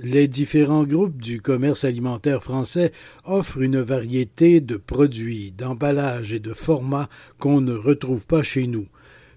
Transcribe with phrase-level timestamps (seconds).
[0.00, 2.92] Les différents groupes du commerce alimentaire français
[3.24, 7.08] offrent une variété de produits, d'emballages et de formats
[7.40, 8.86] qu'on ne retrouve pas chez nous.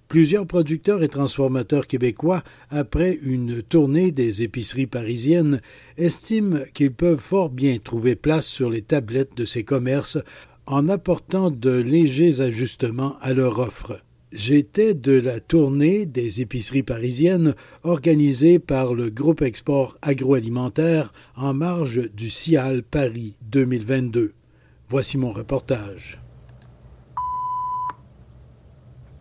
[0.08, 5.62] Plusieurs producteurs et transformateurs québécois, après une tournée des épiceries parisiennes,
[5.98, 10.20] estiment qu'ils peuvent fort bien trouver place sur les tablettes de ces commerces
[10.68, 14.04] en apportant de légers ajustements à leur offre.
[14.32, 17.54] J'étais de la tournée des épiceries parisiennes
[17.84, 24.32] organisée par le groupe Export agroalimentaire en marge du CIAL Paris 2022.
[24.88, 26.21] Voici mon reportage.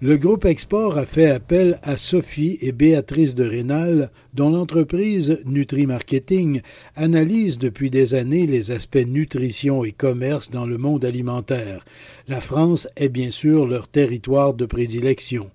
[0.03, 6.62] Le groupe Export a fait appel à Sophie et Béatrice de Rénal, dont l'entreprise Nutri-Marketing
[6.97, 11.84] analyse depuis des années les aspects nutrition et commerce dans le monde alimentaire.
[12.28, 15.51] La France est bien sûr leur territoire de prédilection.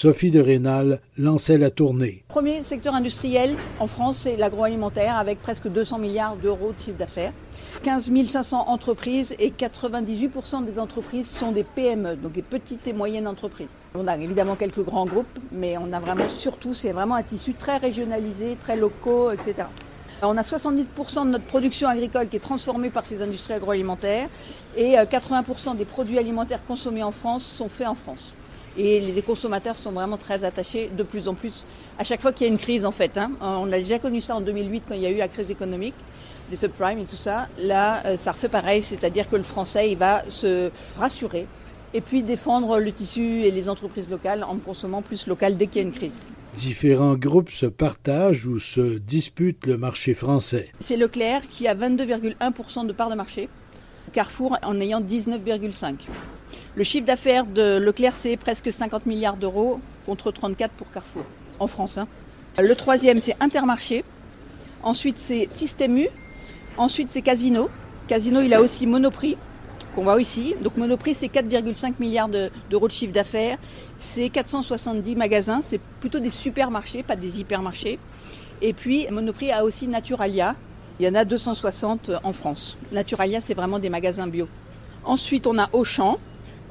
[0.00, 2.22] Sophie de Rénal lançait la tournée.
[2.28, 7.32] Premier secteur industriel en France, c'est l'agroalimentaire avec presque 200 milliards d'euros de chiffre d'affaires.
[7.82, 13.26] 15 500 entreprises et 98% des entreprises sont des PME, donc des petites et moyennes
[13.26, 13.66] entreprises.
[13.96, 17.54] On a évidemment quelques grands groupes, mais on a vraiment surtout, c'est vraiment un tissu
[17.54, 19.64] très régionalisé, très locaux, etc.
[20.22, 24.28] On a 70% de notre production agricole qui est transformée par ces industries agroalimentaires
[24.76, 28.32] et 80% euh, des produits alimentaires consommés en France sont faits en France.
[28.78, 31.66] Et les consommateurs sont vraiment très attachés de plus en plus
[31.98, 33.18] à chaque fois qu'il y a une crise en fait.
[33.18, 33.32] Hein.
[33.40, 35.96] On a déjà connu ça en 2008 quand il y a eu la crise économique,
[36.48, 37.48] des subprimes et tout ça.
[37.58, 41.46] Là, euh, ça refait pareil, c'est-à-dire que le français, il va se rassurer
[41.92, 45.82] et puis défendre le tissu et les entreprises locales en consommant plus local dès qu'il
[45.82, 46.12] y a une crise.
[46.54, 50.70] Différents groupes se partagent ou se disputent le marché français.
[50.80, 53.48] C'est Leclerc qui a 22,1% de part de marché,
[54.12, 55.96] Carrefour en ayant 19,5%.
[56.74, 61.24] Le chiffre d'affaires de Leclerc, c'est presque 50 milliards d'euros contre 34 pour Carrefour,
[61.58, 61.98] en France.
[61.98, 62.08] Hein.
[62.58, 64.04] Le troisième, c'est Intermarché.
[64.82, 66.08] Ensuite, c'est Système U.
[66.76, 67.68] Ensuite, c'est Casino.
[68.06, 69.36] Casino, il a aussi Monoprix,
[69.94, 70.54] qu'on voit ici.
[70.62, 73.58] Donc Monoprix, c'est 4,5 milliards d'euros de chiffre d'affaires.
[73.98, 75.60] C'est 470 magasins.
[75.62, 77.98] C'est plutôt des supermarchés, pas des hypermarchés.
[78.62, 80.54] Et puis, Monoprix a aussi Naturalia.
[80.98, 82.76] Il y en a 260 en France.
[82.90, 84.48] Naturalia, c'est vraiment des magasins bio.
[85.04, 86.18] Ensuite, on a Auchan.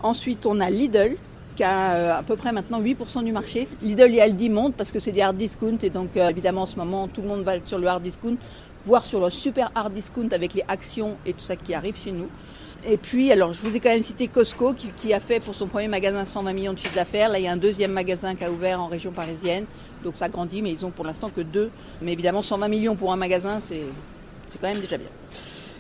[0.04, 1.16] Ensuite, on a Lidl,
[1.58, 3.68] qui a euh, à peu près maintenant 8% du marché.
[3.82, 6.66] Lidl et Aldi montent parce que c'est des hard discount et donc euh, évidemment en
[6.68, 8.38] ce moment tout le monde va sur le hard discount,
[8.86, 12.12] voire sur le super hard discount avec les actions et tout ça qui arrive chez
[12.12, 12.28] nous.
[12.88, 15.66] Et puis, alors je vous ai quand même cité Costco qui, a fait pour son
[15.66, 17.30] premier magasin 120 millions de chiffre d'affaires.
[17.30, 19.66] Là, il y a un deuxième magasin qui a ouvert en région parisienne.
[20.04, 21.72] Donc ça grandit, mais ils ont pour l'instant que deux.
[22.04, 23.82] Mais évidemment, 120 millions pour un magasin, c'est
[24.62, 25.10] quand même déjà bien.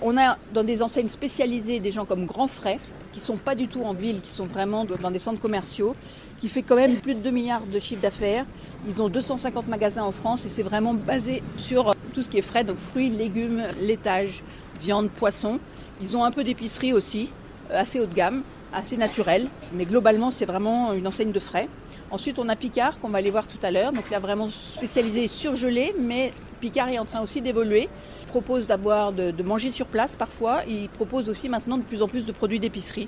[0.02, 2.80] On a dans des enseignes spécialisées des gens comme Grand Frais,
[3.14, 5.96] qui sont pas du tout en ville, qui sont vraiment dans des centres commerciaux,
[6.40, 8.46] qui fait quand même plus de 2 milliards de chiffre d'affaires.
[8.88, 12.42] Ils ont 250 magasins en France et c'est vraiment basé sur tout ce qui est
[12.42, 14.44] frais, donc fruits, légumes, laitage,
[14.80, 15.60] viande, poisson.
[16.02, 17.32] Ils ont un peu d'épicerie aussi,
[17.72, 21.68] euh, assez haut de gamme, assez naturel, mais globalement c'est vraiment une enseigne de frais.
[22.12, 25.28] Ensuite on a Picard qu'on va aller voir tout à l'heure, donc là vraiment spécialisé
[25.28, 27.90] surgelé, mais Picard est en train aussi d'évoluer
[28.28, 30.62] propose d'avoir de, manger sur place parfois.
[30.70, 33.08] Il propose aussi maintenant de plus en plus de produits d'épicerie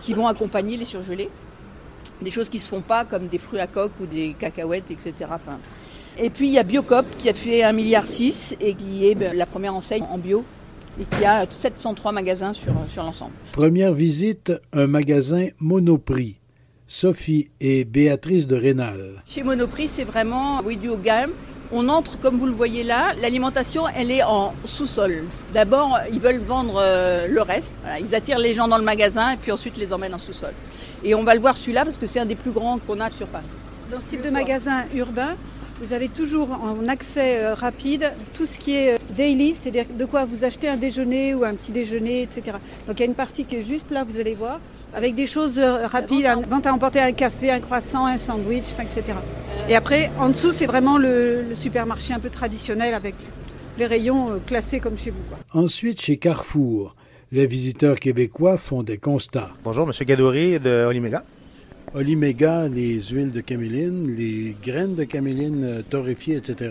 [0.00, 1.28] qui vont accompagner les surgelés.
[2.22, 4.90] Des choses qui ne se font pas comme des fruits à coque ou des cacahuètes,
[4.90, 5.12] etc.
[5.24, 5.58] Enfin,
[6.16, 8.04] et puis il y a Biocop qui a fait 1,6 milliard
[8.60, 10.44] et qui est ben, la première enseigne en bio
[11.00, 13.32] et qui a 703 magasins sur, sur l'ensemble.
[13.52, 16.36] Première visite, un magasin Monoprix.
[16.92, 19.22] Sophie et Béatrice de Rénal.
[19.26, 21.30] Chez Monoprix, c'est vraiment oui, du haut gamme.
[21.72, 25.24] On entre, comme vous le voyez là, l'alimentation, elle est en sous-sol.
[25.54, 27.74] D'abord, ils veulent vendre euh, le reste.
[27.98, 30.52] ils attirent les gens dans le magasin et puis ensuite les emmènent en sous-sol.
[31.02, 33.10] Et on va le voir celui-là parce que c'est un des plus grands qu'on a
[33.10, 33.46] sur Paris.
[33.90, 35.36] Dans ce type de magasin urbain,
[35.80, 40.04] vous avez toujours en accès euh, rapide tout ce qui est euh, daily, c'est-à-dire de
[40.04, 42.56] quoi vous achetez un déjeuner ou un petit déjeuner, etc.
[42.86, 44.60] Donc il y a une partie qui est juste là, vous allez voir,
[44.94, 49.02] avec des choses euh, rapides, vente à emporter un café, un croissant, un sandwich, etc.
[49.68, 53.14] Et après, en dessous, c'est vraiment le, supermarché un peu traditionnel avec
[53.78, 55.22] les rayons classés comme chez vous.
[55.52, 56.94] Ensuite, chez Carrefour,
[57.30, 59.50] les visiteurs québécois font des constats.
[59.64, 59.92] Bonjour, M.
[60.06, 61.24] Gadoré de Olimega.
[61.94, 66.70] Oliméga, les huiles de caméline, les graines de caméline euh, torréfiées, etc.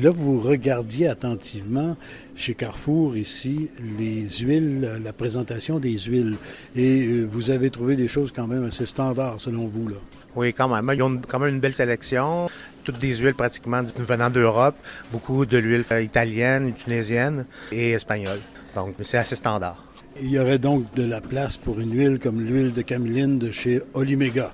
[0.00, 1.96] Là, vous regardiez attentivement
[2.36, 6.36] chez Carrefour ici les huiles, la présentation des huiles.
[6.76, 9.96] Et euh, vous avez trouvé des choses quand même assez standards selon vous, là.
[10.36, 10.90] Oui, quand même.
[10.94, 12.48] Ils ont quand même une belle sélection.
[12.82, 14.76] Toutes des huiles pratiquement venant d'Europe.
[15.12, 18.40] Beaucoup de l'huile italienne, tunisienne et espagnole.
[18.74, 19.82] Donc, c'est assez standard.
[20.22, 23.50] Il y aurait donc de la place pour une huile comme l'huile de caméline de
[23.50, 24.52] chez Oliméga.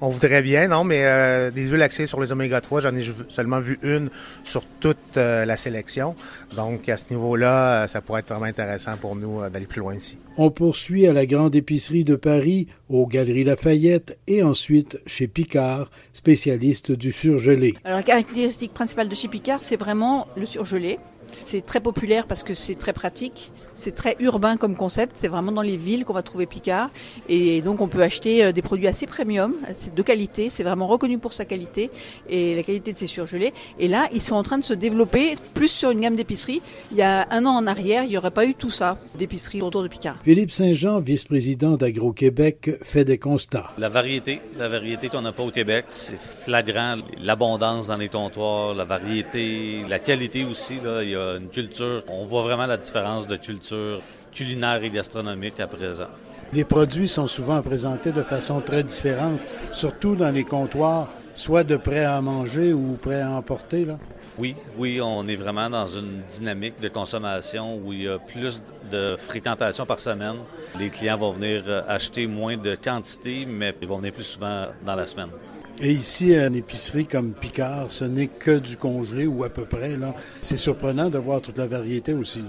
[0.00, 3.02] On voudrait bien, non, mais euh, des huiles axées sur les oméga 3, j'en ai
[3.28, 4.10] seulement vu une
[4.42, 6.16] sur toute euh, la sélection.
[6.56, 9.94] Donc, à ce niveau-là, euh, ça pourrait être vraiment intéressant pour nous d'aller plus loin
[9.94, 10.18] ici.
[10.36, 15.90] On poursuit à la grande épicerie de Paris, aux Galeries Lafayette et ensuite chez Picard,
[16.12, 17.76] spécialiste du surgelé.
[17.84, 20.98] Alors, la caractéristique principale de chez Picard, c'est vraiment le surgelé.
[21.40, 23.52] C'est très populaire parce que c'est très pratique.
[23.74, 25.12] C'est très urbain comme concept.
[25.14, 26.90] C'est vraiment dans les villes qu'on va trouver Picard.
[27.30, 29.54] Et donc, on peut acheter euh, des produits assez premium,
[29.96, 30.50] de qualité.
[30.50, 31.90] C'est vraiment reconnu pour sa qualité
[32.28, 33.54] et la qualité de ses surgelés.
[33.78, 36.60] Et là, ils sont en train de se développer plus sur une gamme d'épiceries.
[36.90, 39.62] Il y a un an en arrière, il n'y aurait pas eu tout ça d'épiceries
[39.62, 40.16] autour de Picard.
[40.24, 43.70] Philippe Saint-Jean, vice-président d'Agro-Québec, fait des constats.
[43.78, 46.96] La variété, la variété qu'on n'a pas au Québec, c'est flagrant.
[47.22, 50.74] L'abondance dans les comptoirs, la variété, la qualité aussi.
[50.84, 52.02] Là, il y a une culture.
[52.08, 53.98] On voit vraiment la différence de culture
[54.32, 56.08] culinaire et gastronomique à présent.
[56.52, 59.40] Les produits sont souvent présentés de façon très différente,
[59.70, 63.84] surtout dans les comptoirs, soit de prêt à manger ou prêt à emporter.
[63.84, 63.98] Là.
[64.38, 68.62] Oui, oui, on est vraiment dans une dynamique de consommation où il y a plus
[68.90, 70.36] de fréquentation par semaine.
[70.78, 74.96] Les clients vont venir acheter moins de quantité, mais ils vont venir plus souvent dans
[74.96, 75.30] la semaine.
[75.82, 79.96] Et ici, une épicerie comme Picard, ce n'est que du congelé ou à peu près.
[79.96, 80.14] Là.
[80.42, 82.44] C'est surprenant de voir toute la variété aussi.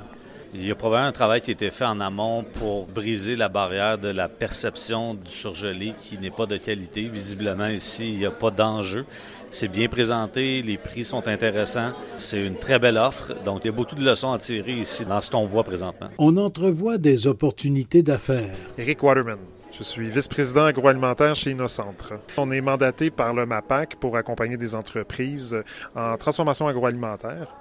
[0.53, 3.47] Il y a probablement un travail qui a été fait en amont pour briser la
[3.47, 7.07] barrière de la perception du surgelé qui n'est pas de qualité.
[7.07, 9.05] Visiblement, ici, il n'y a pas d'enjeu.
[9.49, 11.93] C'est bien présenté, les prix sont intéressants.
[12.19, 13.33] C'est une très belle offre.
[13.45, 16.09] Donc, il y a beaucoup de leçons à tirer ici dans ce qu'on voit présentement.
[16.17, 18.55] On entrevoit des opportunités d'affaires.
[18.77, 19.37] Eric Waterman.
[19.71, 22.13] Je suis vice-président agroalimentaire chez Innocentre.
[22.37, 25.57] On est mandaté par le MAPAC pour accompagner des entreprises
[25.95, 27.55] en transformation agroalimentaire.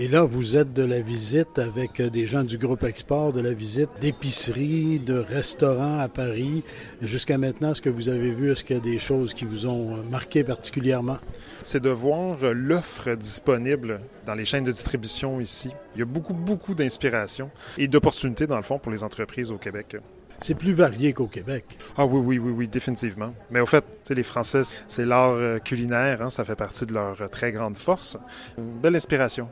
[0.00, 3.52] Et là, vous êtes de la visite avec des gens du groupe Export, de la
[3.52, 6.62] visite d'épiceries, de restaurants à Paris.
[7.02, 9.66] Jusqu'à maintenant, ce que vous avez vu, est-ce qu'il y a des choses qui vous
[9.66, 11.18] ont marqué particulièrement?
[11.62, 15.72] C'est de voir l'offre disponible dans les chaînes de distribution ici.
[15.96, 19.58] Il y a beaucoup, beaucoup d'inspiration et d'opportunités, dans le fond, pour les entreprises au
[19.58, 19.96] Québec.
[20.40, 21.64] C'est plus varié qu'au Québec.
[21.96, 23.34] Ah oui, oui, oui, oui, définitivement.
[23.50, 27.20] Mais au fait, les Français, c'est l'art euh, culinaire, hein, ça fait partie de leur
[27.20, 28.16] euh, très grande force.
[28.56, 29.48] Une belle inspiration.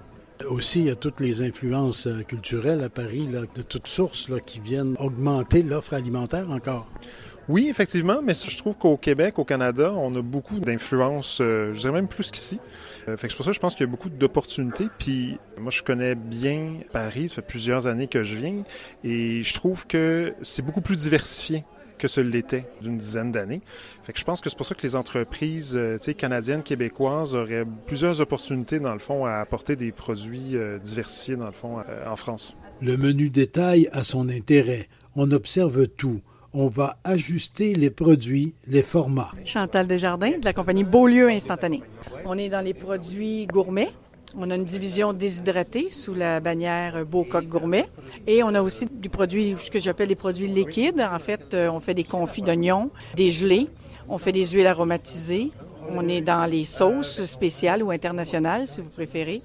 [0.49, 4.61] Aussi, il y a toutes les influences euh, culturelles à Paris, de toutes sources, qui
[4.61, 6.87] viennent augmenter l'offre alimentaire encore.
[7.49, 11.93] Oui, effectivement, mais je trouve qu'au Québec, au Canada, on a beaucoup d'influences, je dirais
[11.93, 12.59] même plus qu'ici.
[13.09, 14.89] Euh, c'est pour ça que je pense qu'il y a beaucoup d'opportunités.
[14.99, 18.65] Puis moi, je connais bien Paris, ça fait plusieurs années que je viens,
[19.05, 21.65] et je trouve que c'est beaucoup plus diversifié
[21.99, 23.63] que ce l'était d'une dizaine d'années.
[24.03, 27.65] Fait que je pense que c'est pour ça que les entreprises euh, canadiennes, québécoises auraient
[27.87, 32.17] plusieurs opportunités, dans le fond, à apporter des produits euh, diversifiés, dans le fond, en
[32.17, 32.55] France.
[32.83, 34.89] Le menu détail a son intérêt.
[35.15, 36.21] On observe tout
[36.57, 39.31] on va ajuster les produits, les formats.
[39.45, 41.83] Chantal Desjardins de la compagnie Beaulieu Instantané.
[42.25, 43.91] On est dans les produits gourmets.
[44.39, 47.85] On a une division déshydratée sous la bannière Beaucoq Gourmet.
[48.27, 51.01] Et on a aussi des produits, ce que j'appelle les produits liquides.
[51.01, 53.69] En fait, euh, on fait des confits d'oignons, des gelées,
[54.09, 55.53] on fait des huiles aromatisées.
[55.91, 59.43] On est dans les sauces spéciales ou internationales, si vous préférez.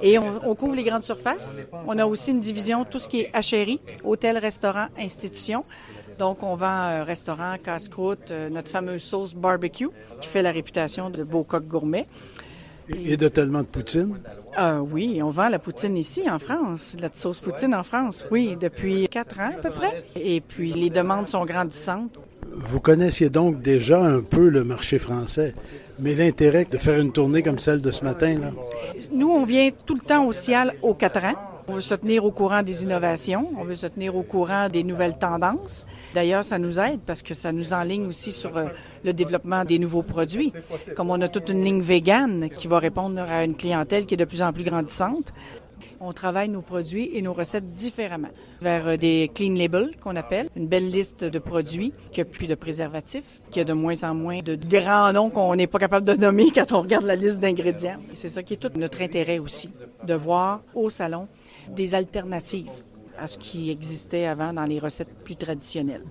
[0.00, 1.66] Et on, couvre les grandes surfaces.
[1.86, 5.64] On a aussi une division, tout ce qui est hachérie, hôtel, restaurant, institution.
[6.18, 9.88] Donc, on vend un restaurant, casse-croûte, euh, notre fameuse sauce barbecue,
[10.20, 12.06] qui fait la réputation de beau coq gourmet.
[13.04, 14.18] Et de tellement de poutine?
[14.58, 18.56] Euh, oui, on vend la poutine ici en France, la sauce poutine en France, oui,
[18.60, 20.04] depuis quatre ans à peu près.
[20.16, 22.18] Et puis les demandes sont grandissantes.
[22.54, 25.54] Vous connaissiez donc déjà un peu le marché français,
[26.00, 28.50] mais l'intérêt de faire une tournée comme celle de ce matin, là?
[29.12, 31.51] Nous, on vient tout le temps au Ciel aux quatre ans.
[31.68, 34.82] On veut se tenir au courant des innovations, on veut se tenir au courant des
[34.82, 35.86] nouvelles tendances.
[36.12, 38.66] D'ailleurs, ça nous aide parce que ça nous enligne aussi sur euh,
[39.04, 40.52] le développement des nouveaux produits.
[40.96, 44.16] Comme on a toute une ligne végane qui va répondre à une clientèle qui est
[44.16, 45.32] de plus en plus grandissante,
[46.00, 50.48] on travaille nos produits et nos recettes différemment vers euh, des clean labels qu'on appelle,
[50.56, 54.14] une belle liste de produits qui a plus de préservatifs, qui a de moins en
[54.14, 57.40] moins de grands noms qu'on n'est pas capable de nommer quand on regarde la liste
[57.40, 57.98] d'ingrédients.
[58.14, 59.70] C'est ça qui est tout notre intérêt aussi,
[60.04, 61.28] de voir au salon
[61.74, 62.70] des alternatives
[63.18, 66.04] à ce qui existait avant dans les recettes plus traditionnelles.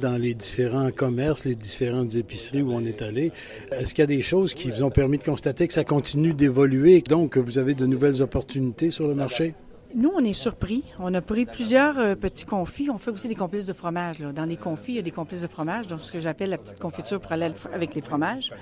[0.00, 3.32] dans les différents commerces, les différentes épiceries où on est allé.
[3.72, 6.34] Est-ce qu'il y a des choses qui vous ont permis de constater que ça continue
[6.34, 9.54] d'évoluer, donc que vous avez de nouvelles opportunités sur le marché?
[9.94, 10.84] Nous, on est surpris.
[10.98, 12.90] On a pris plusieurs euh, petits confits.
[12.90, 14.18] On fait aussi des complices de fromage.
[14.18, 16.58] Dans les confits, il y a des complices de fromage, donc ce que j'appelle la
[16.58, 18.52] petite confiture pour aller avec les fromages.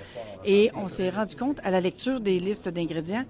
[0.45, 3.25] Et on s'est rendu compte à la lecture des listes d'ingrédients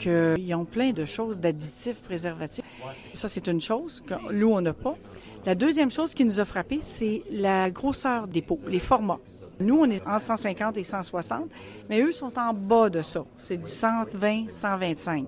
[0.00, 2.64] qu'ils ont plein de choses, d'additifs, préservatifs.
[3.12, 4.96] Ça, c'est une chose que nous, on n'a pas.
[5.46, 9.20] La deuxième chose qui nous a frappé, c'est la grosseur des pots, les formats.
[9.60, 11.50] Nous, on est en 150 et 160,
[11.88, 13.24] mais eux sont en bas de ça.
[13.36, 15.26] C'est du 120, 125.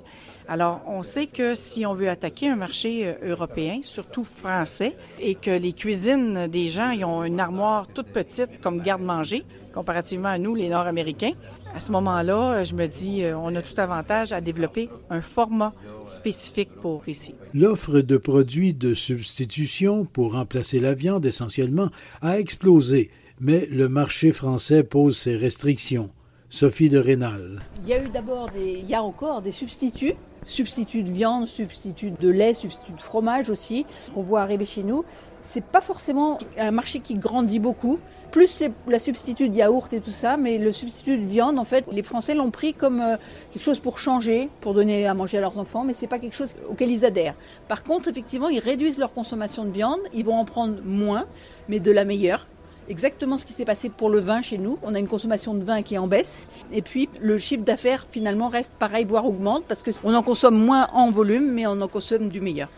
[0.48, 5.34] Alors, on sait que si on veut attaquer un marché euh, européen, surtout français, et
[5.34, 10.38] que les cuisines des gens ils ont une armoire toute petite comme garde-manger, comparativement à
[10.38, 11.32] nous, les Nord-Américains,
[11.74, 15.20] à ce moment-là, euh, je me dis, euh, on a tout avantage à développer un
[15.20, 15.72] format
[16.06, 17.34] spécifique pour ici.
[17.54, 21.88] L'offre de produits de substitution pour remplacer la viande essentiellement
[22.20, 23.10] a explosé,
[23.42, 26.10] mais le marché français pose ses restrictions.
[26.48, 27.60] Sophie de Rénal.
[27.82, 31.46] Il y a eu d'abord des, il y a encore des substituts substitut de viande,
[31.46, 35.04] substitut de lait, substitut de fromage aussi, qu'on voit arriver chez nous.
[35.42, 38.00] C'est pas forcément un marché qui grandit beaucoup,
[38.32, 41.84] plus la substitut de yaourt et tout ça, mais le substitut de viande, en fait,
[41.92, 43.16] les Français l'ont pris comme euh,
[43.52, 46.36] quelque chose pour changer, pour donner à manger à leurs enfants, mais c'est pas quelque
[46.36, 47.34] chose auquel ils adhèrent.
[47.68, 51.26] Par contre, effectivement, ils réduisent leur consommation de viande, ils vont en prendre moins,
[51.68, 52.46] mais de la meilleure
[52.88, 54.78] exactement ce qui s'est passé pour le vin chez nous.
[54.82, 56.48] On a une consommation de vin qui est en baisse.
[56.72, 60.88] Et puis, le chiffre d'affaires, finalement, reste pareil, voire augmente, parce qu'on en consomme moins
[60.92, 62.68] en volume, mais on en consomme du meilleur.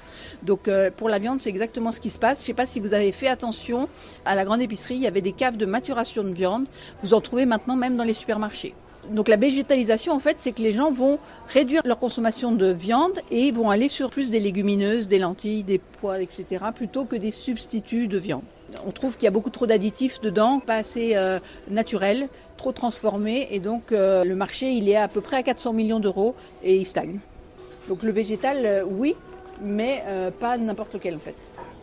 [0.42, 2.38] Donc, euh, pour la viande, c'est exactement ce qui se passe.
[2.38, 3.88] Je ne sais pas si vous avez fait attention,
[4.24, 6.66] à la grande épicerie, il y avait des caves de maturation de viande.
[7.02, 8.74] Vous en trouvez maintenant même dans les supermarchés.
[9.10, 11.18] Donc la végétalisation, en fait, c'est que les gens vont
[11.48, 15.78] réduire leur consommation de viande et vont aller sur plus des légumineuses, des lentilles, des
[15.78, 18.42] pois, etc., plutôt que des substituts de viande.
[18.86, 21.38] On trouve qu'il y a beaucoup trop d'additifs dedans, pas assez euh,
[21.68, 25.72] naturels, trop transformés, et donc euh, le marché il est à peu près à 400
[25.72, 27.18] millions d'euros et il stagne.
[27.88, 29.14] Donc le végétal, euh, oui,
[29.62, 30.02] mais
[30.40, 31.36] pas n'importe lequel en fait.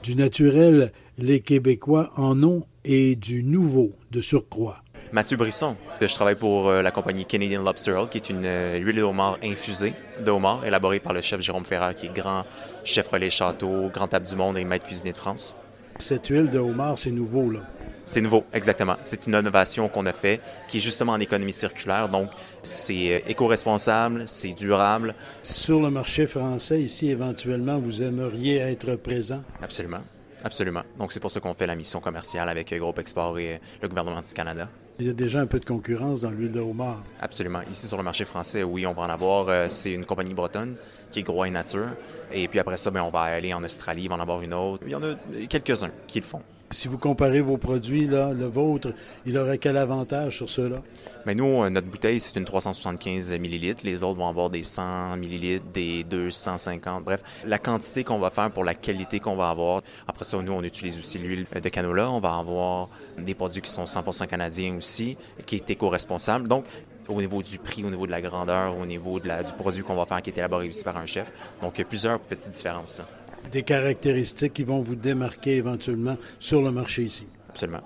[0.03, 4.83] Du naturel, les Québécois en ont et du nouveau de surcroît.
[5.13, 5.77] Mathieu Brisson.
[6.01, 8.45] Je travaille pour la compagnie Canadian Lobster Oil, qui est une
[8.83, 12.43] huile de homard infusée de homard, élaborée par le chef Jérôme Ferrer, qui est grand
[12.83, 15.57] chef relais château, grand table du monde et maître cuisinier de France.
[16.01, 17.59] Cette huile de homard, c'est nouveau, là.
[18.05, 18.95] C'est nouveau, exactement.
[19.03, 22.09] C'est une innovation qu'on a fait qui est justement en économie circulaire.
[22.09, 22.29] Donc,
[22.63, 25.13] c'est euh, éco-responsable, c'est durable.
[25.43, 29.43] Sur le marché français, ici, éventuellement, vous aimeriez être présent?
[29.61, 30.01] Absolument.
[30.43, 30.81] Absolument.
[30.97, 33.87] Donc, c'est pour ça qu'on fait la mission commerciale avec Groupe Export et euh, le
[33.87, 34.67] gouvernement du Canada.
[34.99, 37.01] Il y a déjà un peu de concurrence dans l'huile de homard.
[37.19, 37.61] Absolument.
[37.69, 39.49] Ici, sur le marché français, oui, on va en avoir.
[39.49, 40.75] Euh, c'est une compagnie bretonne
[41.11, 41.87] qui est Gros et Nature.
[42.31, 44.53] Et puis après ça, bien, on va aller en Australie, il va en avoir une
[44.53, 44.83] autre.
[44.85, 45.15] Il y en a
[45.49, 46.41] quelques-uns qui le font.
[46.71, 48.93] Si vous comparez vos produits, là, le vôtre,
[49.25, 50.81] il aurait quel avantage sur ceux-là?
[51.25, 53.85] Mais nous, euh, notre bouteille, c'est une 375 millilitres.
[53.85, 57.03] Les autres vont avoir des 100 millilitres, des 250.
[57.03, 59.81] Bref, la quantité qu'on va faire pour la qualité qu'on va avoir.
[60.07, 62.09] Après ça, nous, on utilise aussi l'huile de canola.
[62.09, 62.87] On va avoir
[63.17, 66.47] des produits qui sont 100% canadiens aussi, qui est éco-responsable.
[66.47, 66.63] Donc,
[67.09, 69.83] au niveau du prix, au niveau de la grandeur, au niveau de la, du produit
[69.83, 71.33] qu'on va faire qui est élaboré aussi par un chef.
[71.61, 72.99] Donc, plusieurs petites différences.
[72.99, 73.05] Là.
[73.51, 77.27] Des caractéristiques qui vont vous démarquer éventuellement sur le marché ici.
[77.49, 77.81] Absolument.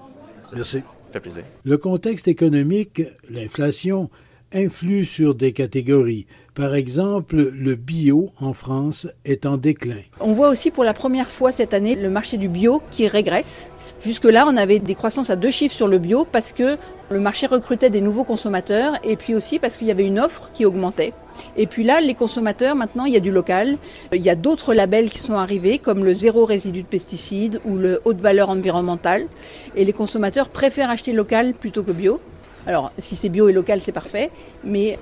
[0.54, 0.80] Merci.
[0.80, 0.84] Ça
[1.14, 1.44] fait plaisir.
[1.64, 4.10] Le contexte économique, l'inflation,
[4.54, 6.26] influe sur des catégories.
[6.54, 10.02] Par exemple, le bio en France est en déclin.
[10.20, 13.70] On voit aussi pour la première fois cette année le marché du bio qui régresse.
[14.02, 16.78] Jusque-là, on avait des croissances à deux chiffres sur le bio parce que
[17.10, 20.50] le marché recrutait des nouveaux consommateurs et puis aussi parce qu'il y avait une offre
[20.54, 21.14] qui augmentait.
[21.58, 23.78] Et puis là, les consommateurs, maintenant, il y a du local.
[24.14, 27.76] Il y a d'autres labels qui sont arrivés, comme le zéro résidu de pesticides ou
[27.76, 29.28] le haute valeur environnementale.
[29.76, 32.20] Et les consommateurs préfèrent acheter local plutôt que bio.
[32.68, 34.32] Alors, si c'est bio et local, c'est parfait.
[34.64, 34.98] Mais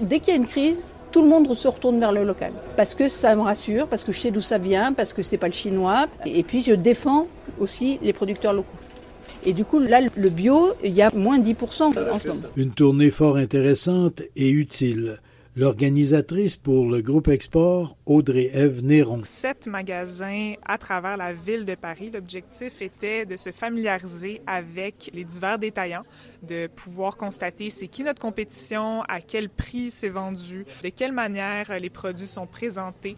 [0.00, 2.52] dès qu'il y a une crise, tout le monde se retourne vers le local.
[2.76, 5.38] Parce que ça me rassure, parce que je sais d'où ça vient, parce que c'est
[5.38, 6.06] pas le chinois.
[6.26, 7.26] Et puis je défends
[7.60, 8.68] aussi les producteurs locaux.
[9.44, 12.40] Et du coup, là, le bio, il y a moins de 10% en ce moment.
[12.56, 15.20] Une tournée fort intéressante et utile
[15.58, 19.22] l'organisatrice pour le groupe Export, Audrey Eve Néron.
[19.24, 22.10] Sept magasins à travers la ville de Paris.
[22.14, 26.04] L'objectif était de se familiariser avec les divers détaillants,
[26.44, 31.76] de pouvoir constater c'est qui notre compétition, à quel prix c'est vendu, de quelle manière
[31.80, 33.16] les produits sont présentés.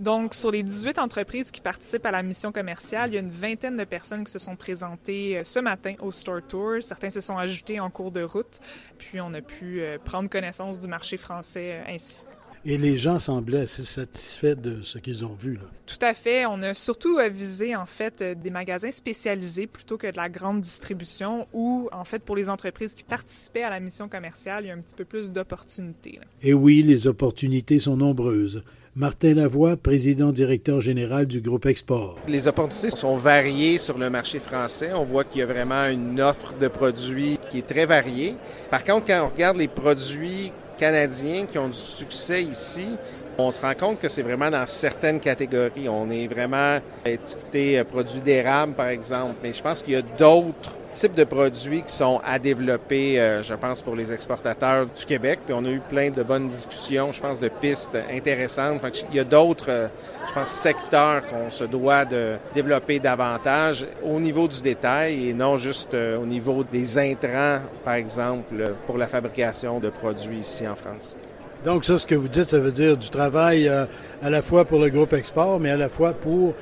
[0.00, 3.28] Donc, sur les 18 entreprises qui participent à la mission commerciale, il y a une
[3.28, 6.76] vingtaine de personnes qui se sont présentées euh, ce matin au Store Tour.
[6.80, 8.60] Certains se sont ajoutés en cours de route,
[8.96, 12.22] puis on a pu euh, prendre connaissance du marché français euh, ainsi.
[12.64, 15.54] Et les gens semblaient assez satisfaits de ce qu'ils ont vu.
[15.54, 15.62] Là.
[15.86, 16.44] Tout à fait.
[16.44, 21.46] On a surtout visé en fait des magasins spécialisés plutôt que de la grande distribution
[21.54, 24.74] où en fait pour les entreprises qui participaient à la mission commerciale, il y a
[24.74, 26.20] un petit peu plus d'opportunités.
[26.42, 28.62] Et oui, les opportunités sont nombreuses.
[28.96, 32.16] Martin Lavoie, président directeur général du groupe Export.
[32.26, 34.90] Les opportunités sont variées sur le marché français.
[34.92, 38.34] On voit qu'il y a vraiment une offre de produits qui est très variée.
[38.68, 42.96] Par contre, quand on regarde les produits canadiens qui ont du succès ici,
[43.38, 45.88] on se rend compte que c'est vraiment dans certaines catégories.
[45.88, 49.36] On est vraiment étiqueté euh, produits d'érable, par exemple.
[49.42, 53.42] Mais je pense qu'il y a d'autres types de produits qui sont à développer, euh,
[53.42, 55.40] je pense, pour les exportateurs du Québec.
[55.44, 58.82] Puis on a eu plein de bonnes discussions, je pense, de pistes intéressantes.
[59.10, 59.88] il y a d'autres, euh,
[60.28, 65.56] je pense, secteurs qu'on se doit de développer davantage au niveau du détail et non
[65.56, 71.16] juste au niveau des intrants, par exemple, pour la fabrication de produits ici en France.
[71.64, 73.84] Donc ça, ce que vous dites, ça veut dire du travail euh,
[74.22, 76.54] à la fois pour le groupe Export, mais à la fois pour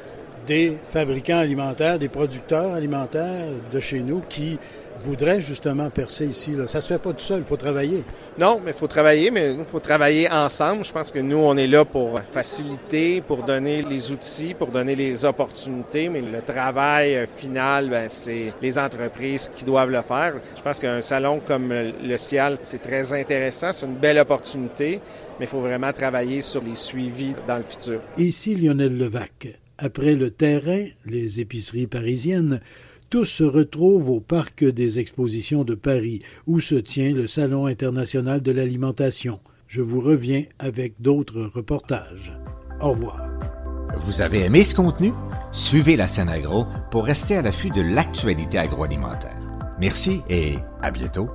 [0.47, 4.59] des fabricants alimentaires, des producteurs alimentaires de chez nous qui
[5.03, 6.53] voudrait justement percer ici.
[6.53, 6.67] Là.
[6.67, 8.05] Ça se fait pas tout seul, il faut travailler.
[8.39, 10.85] Non, mais il faut travailler, mais il faut travailler ensemble.
[10.85, 14.95] Je pense que nous, on est là pour faciliter, pour donner les outils, pour donner
[14.95, 20.35] les opportunités, mais le travail euh, final, ben, c'est les entreprises qui doivent le faire.
[20.57, 25.01] Je pense qu'un salon comme le CIAL, c'est très intéressant, c'est une belle opportunité,
[25.39, 28.01] mais il faut vraiment travailler sur les suivis dans le futur.
[28.17, 29.59] Ici Lionel Levac.
[29.79, 32.61] Après le terrain, les épiceries parisiennes,
[33.11, 38.43] tous se retrouvent au Parc des Expositions de Paris, où se tient le Salon international
[38.43, 39.41] de l'alimentation.
[39.67, 42.33] Je vous reviens avec d'autres reportages.
[42.81, 43.29] Au revoir.
[44.01, 45.13] Vous avez aimé ce contenu?
[45.53, 49.37] Suivez la scène agro pour rester à l'affût de l'actualité agroalimentaire.
[49.81, 51.29] Merci et à bientôt.